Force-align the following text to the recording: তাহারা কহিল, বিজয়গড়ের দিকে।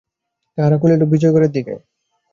তাহারা 0.57 0.77
কহিল, 0.77 1.01
বিজয়গড়ের 1.11 1.51
দিকে। 1.51 1.73